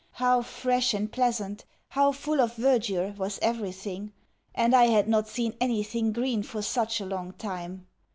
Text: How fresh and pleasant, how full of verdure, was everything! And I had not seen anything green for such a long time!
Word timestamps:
How 0.13 0.41
fresh 0.41 0.95
and 0.95 1.11
pleasant, 1.11 1.63
how 1.89 2.11
full 2.11 2.41
of 2.41 2.55
verdure, 2.55 3.13
was 3.19 3.37
everything! 3.39 4.13
And 4.55 4.73
I 4.75 4.85
had 4.85 5.07
not 5.07 5.27
seen 5.27 5.53
anything 5.61 6.11
green 6.11 6.41
for 6.41 6.63
such 6.63 6.99
a 7.01 7.05
long 7.05 7.33
time! 7.33 7.85